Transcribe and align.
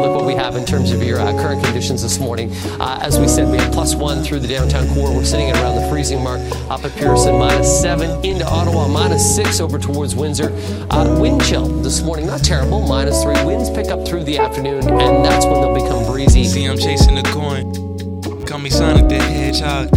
look 0.00 0.14
what 0.14 0.26
we 0.26 0.34
have 0.34 0.56
in 0.56 0.64
terms 0.64 0.92
of 0.92 1.02
your 1.02 1.20
uh, 1.20 1.32
current 1.32 1.62
conditions 1.64 2.02
this 2.02 2.18
morning. 2.18 2.52
Uh, 2.80 2.98
as 3.02 3.18
we 3.18 3.28
said, 3.28 3.50
we 3.50 3.58
have 3.58 3.72
plus 3.72 3.94
one 3.94 4.22
through 4.22 4.40
the 4.40 4.48
downtown 4.48 4.86
core. 4.94 5.14
We're 5.14 5.24
sitting 5.24 5.50
at 5.50 5.56
around 5.56 5.80
the 5.80 5.88
freezing 5.88 6.22
mark 6.22 6.40
up 6.70 6.84
at 6.84 6.92
Pearson, 6.96 7.38
minus 7.38 7.80
seven 7.80 8.24
into 8.24 8.46
Ottawa, 8.46 8.88
minus 8.88 9.34
six 9.34 9.60
over 9.60 9.78
towards 9.78 10.14
Windsor. 10.14 10.52
Uh, 10.90 11.18
wind 11.20 11.44
chill 11.44 11.66
this 11.66 12.02
morning, 12.02 12.26
not 12.26 12.42
terrible, 12.42 12.86
minus 12.86 13.22
three. 13.22 13.42
Winds 13.44 13.70
pick 13.70 13.88
up 13.88 14.06
through 14.06 14.24
the 14.24 14.38
afternoon, 14.38 14.88
and 14.88 15.24
that's 15.24 15.44
when 15.44 15.60
they'll 15.60 15.74
become 15.74 16.04
breezy. 16.10 16.44
See, 16.44 16.64
I'm 16.64 16.78
chasing 16.78 17.14
the 17.14 17.22
coin. 17.22 18.44
Call 18.46 18.58
me 18.58 18.70
Sonic 18.70 19.08
the 19.08 19.18
Hedgehog. 19.18 19.88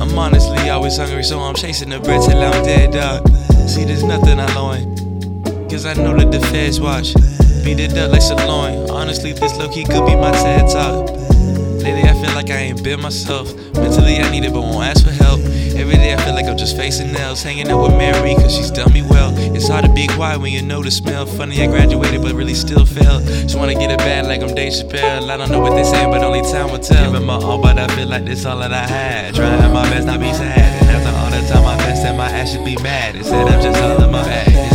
I'm 0.00 0.18
honestly 0.18 0.68
always 0.70 0.96
hungry, 0.96 1.22
so 1.22 1.38
I'm 1.40 1.54
chasing 1.54 1.90
the 1.90 2.00
bread 2.00 2.22
till 2.22 2.38
I'm 2.38 2.64
dead, 2.64 2.92
dog. 2.92 3.28
See, 3.68 3.84
there's 3.84 4.02
nothing 4.04 4.38
I 4.40 4.54
loin. 4.54 4.92
Cause 5.68 5.86
I 5.86 5.94
know 5.94 6.14
that 6.18 6.30
the 6.30 6.40
feds 6.48 6.80
watch. 6.80 7.14
Beat 7.64 7.78
it 7.78 7.96
up 7.96 8.10
like 8.10 8.22
sirloin. 8.22 8.90
Honestly, 8.90 9.32
this 9.32 9.56
low 9.56 9.68
key 9.68 9.84
could 9.84 10.04
be 10.04 10.16
my 10.16 10.32
TED 10.32 10.68
talk. 10.68 11.08
Lately, 11.82 12.02
I 12.02 12.14
feel 12.14 12.34
like 12.34 12.50
I 12.50 12.56
ain't 12.56 12.82
been 12.82 13.00
myself. 13.00 13.54
Mentally, 13.74 14.18
I 14.18 14.30
need 14.30 14.44
it, 14.44 14.52
but 14.52 14.62
won't 14.62 14.84
ask 14.84 15.04
for 15.04 15.12
help. 15.12 15.40
Every 15.78 15.94
day, 15.94 16.12
I 16.12 16.16
feel 16.24 16.34
like 16.34 16.46
I'm 16.46 16.56
just 16.56 16.76
facing 16.76 17.12
nails. 17.12 17.42
Hanging 17.42 17.68
out 17.70 17.82
with 17.82 17.92
Mary, 17.96 18.34
cause 18.34 18.54
she's 18.54 18.70
done 18.70 18.92
me 18.92 19.02
well. 19.02 19.32
It's 19.54 19.68
hard 19.68 19.84
to 19.84 19.92
be 19.92 20.08
quiet 20.08 20.40
when 20.40 20.52
you 20.52 20.62
know 20.62 20.82
the 20.82 20.90
smell. 20.90 21.24
Funny, 21.24 21.62
I 21.62 21.66
graduated, 21.66 22.20
but 22.22 22.32
really 22.34 22.54
still 22.54 22.84
failed. 22.84 23.24
Just 23.24 23.56
wanna 23.56 23.74
get 23.74 23.90
it 23.90 23.98
bad 23.98 24.26
like 24.26 24.42
I'm 24.42 24.54
Dave 24.54 24.72
Chappelle. 24.72 25.30
I 25.30 25.36
don't 25.36 25.50
know 25.50 25.60
what 25.60 25.74
they 25.74 25.84
saying, 25.84 26.10
but 26.10 26.22
only 26.22 26.42
time 26.42 26.70
will 26.72 26.80
tell. 26.80 27.12
Giving 27.12 27.26
my 27.26 27.34
all, 27.34 27.62
but 27.62 27.78
I 27.78 27.86
feel 27.94 28.08
like 28.08 28.24
this 28.24 28.44
all 28.44 28.58
that 28.58 28.72
I 28.72 28.86
had. 28.86 29.34
Trying 29.34 29.72
my 29.72 29.88
best, 29.88 30.06
not 30.06 30.18
be 30.18 30.32
sad. 30.32 30.82
And 30.82 30.90
after 30.90 31.16
all 31.16 31.30
the 31.30 31.48
time 31.48 31.64
I 31.64 31.74
invested, 31.74 32.14
my 32.16 32.28
ass 32.28 32.52
should 32.52 32.64
be 32.64 32.76
mad. 32.82 33.14
Instead, 33.14 33.46
I'm 33.46 33.62
just 33.62 33.80
all 33.80 34.02
in 34.02 34.10
my 34.10 34.24
bag. 34.24 34.71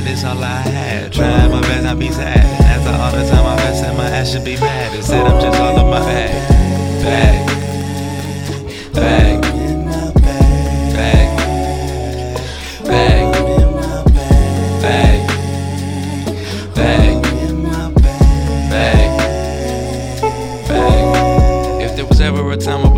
Like 0.00 0.10
this 0.10 0.24
all 0.24 0.42
I 0.42 0.60
had. 0.60 1.12
Trying 1.12 1.50
my 1.50 1.60
best, 1.60 1.84
not 1.84 1.98
be 1.98 2.10
sad. 2.10 2.38
After 2.38 2.90
all 2.90 3.12
the 3.12 3.28
time 3.28 3.46
I 3.46 3.52
invested, 3.52 3.96
my 3.96 4.06
ass 4.06 4.32
should 4.32 4.44
be 4.44 4.56
mad. 4.56 4.94
Instead, 4.94 5.26
I'm 5.26 5.40
just 5.40 5.60
all 5.60 5.78
in 5.78 5.86
my. 5.86 6.00
Bag. 6.00 7.02
Bag. 7.02 7.49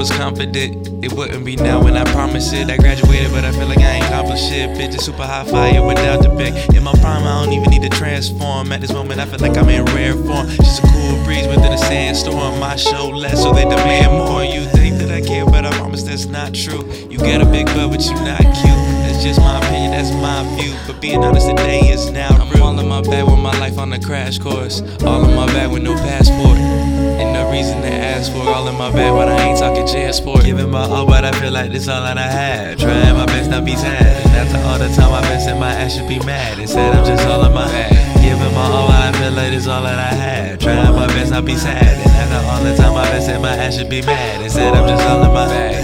Was 0.02 0.10
confident, 0.18 0.88
it 1.04 1.12
wouldn't 1.12 1.44
be 1.44 1.54
now 1.54 1.80
when 1.80 1.96
I 1.96 2.02
promise 2.10 2.52
it. 2.52 2.68
I 2.68 2.76
graduated, 2.76 3.30
but 3.30 3.44
I 3.44 3.52
feel 3.52 3.68
like 3.68 3.78
I 3.78 3.92
ain't 3.92 4.04
accomplished 4.06 4.48
shit. 4.48 4.70
Bitch, 4.70 4.94
it's 4.94 5.04
super 5.04 5.22
high 5.22 5.44
fire 5.44 5.86
without 5.86 6.24
the 6.24 6.28
big. 6.30 6.52
In 6.74 6.82
my 6.82 6.90
prime, 6.94 7.22
I 7.22 7.44
don't 7.44 7.52
even 7.52 7.70
need 7.70 7.82
to 7.82 7.88
transform. 7.88 8.72
At 8.72 8.80
this 8.80 8.92
moment, 8.92 9.20
I 9.20 9.26
feel 9.26 9.38
like 9.38 9.56
I'm 9.56 9.68
in 9.68 9.84
rare 9.94 10.14
form. 10.14 10.48
Just 10.48 10.82
a 10.82 10.88
cool 10.88 11.22
breeze 11.22 11.46
within 11.46 11.72
a 11.72 11.78
sandstorm. 11.78 12.58
My 12.58 12.74
show 12.74 13.10
less, 13.10 13.40
so 13.40 13.52
they 13.52 13.62
demand 13.62 14.10
more. 14.10 14.42
You 14.42 14.64
think 14.74 14.98
that 14.98 15.12
I 15.12 15.20
care, 15.20 15.46
but 15.46 15.64
I 15.64 15.70
promise 15.78 16.02
that's 16.02 16.26
not 16.26 16.52
true. 16.52 16.82
You 17.08 17.18
got 17.18 17.40
a 17.40 17.46
big 17.46 17.66
butt, 17.66 17.90
but 17.92 18.02
you're 18.04 18.26
not 18.26 18.42
cute. 18.42 18.82
That's 19.06 19.22
just 19.22 19.38
my 19.38 19.58
opinion, 19.58 19.92
that's 19.92 20.10
my 20.10 20.42
view. 20.58 20.74
But 20.88 21.00
being 21.00 21.22
honest, 21.22 21.48
today 21.48 21.78
is 21.78 22.10
now. 22.10 22.30
I'm 22.30 22.60
all 22.60 22.76
in 22.76 22.88
my 22.88 23.02
bag 23.02 23.24
with 23.24 23.38
my 23.38 23.56
life 23.60 23.78
on 23.78 23.92
a 23.92 24.00
crash 24.00 24.40
course. 24.40 24.82
All 25.04 25.22
in 25.24 25.36
my 25.36 25.46
bag 25.46 25.70
with 25.70 25.84
no 25.84 25.94
passport. 25.94 26.58
And 26.58 27.32
no 27.34 27.50
reason 27.52 27.82
to 27.82 27.88
ask 27.92 28.32
for 28.32 28.40
all 28.40 28.66
in 28.66 28.76
my 28.76 28.90
bag, 28.90 29.12
but 29.12 29.28
I 29.28 29.48
ain't 29.48 29.51
transport. 29.92 30.44
Giving 30.44 30.70
my 30.70 30.88
all, 30.88 31.06
but 31.06 31.24
I 31.24 31.32
feel 31.32 31.52
like 31.52 31.70
this 31.70 31.88
all 31.88 32.02
that 32.02 32.18
I 32.18 32.30
had. 32.30 32.78
Trying 32.78 33.14
my 33.14 33.26
best 33.26 33.50
not 33.50 33.64
be 33.64 33.76
sad. 33.76 34.26
After 34.34 34.58
all 34.66 34.78
the 34.78 34.88
time 34.96 35.12
I 35.12 35.18
invested, 35.18 35.58
my 35.58 35.72
ass 35.72 35.96
should 35.96 36.08
be 36.08 36.18
mad. 36.20 36.58
Instead, 36.58 36.94
I'm 36.94 37.04
just 37.04 37.26
all 37.28 37.44
in 37.44 37.52
my 37.52 37.66
bag. 37.66 37.92
Giving 38.22 38.54
my 38.54 38.66
all, 38.66 38.88
but 38.88 38.96
I 38.96 39.12
feel 39.12 39.32
like 39.32 39.52
this 39.52 39.66
all 39.66 39.82
that 39.82 39.98
I 39.98 40.14
had. 40.14 40.60
Trying 40.60 40.94
my 40.94 41.06
best 41.08 41.30
not 41.30 41.44
be 41.44 41.56
sad. 41.56 41.84
And 41.84 42.10
after 42.10 42.48
all 42.48 42.62
the 42.64 42.76
time 42.76 42.94
I 42.94 43.06
invested, 43.06 43.40
my 43.40 43.54
ass 43.54 43.76
should 43.76 43.90
be 43.90 44.02
mad. 44.02 44.42
Instead, 44.42 44.74
I'm 44.74 44.88
just 44.88 45.06
all 45.06 45.22
in 45.22 45.32
my 45.32 45.46
bag. 45.46 45.74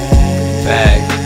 Bag. 0.65 1.18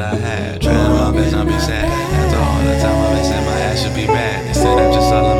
That 0.00 0.14
I 0.14 0.16
had. 0.16 0.62
Trying 0.62 0.92
my 0.92 1.12
best 1.12 1.32
not 1.32 1.46
be 1.46 1.58
sad. 1.58 1.84
After 1.84 2.38
all 2.38 2.64
the 2.64 2.80
time 2.80 2.96
I 2.96 3.10
invested, 3.10 3.44
my 3.44 3.60
ass 3.60 3.82
should 3.82 3.94
be 3.94 4.06
mad. 4.06 4.46
Instead 4.46 4.78
of 4.78 5.39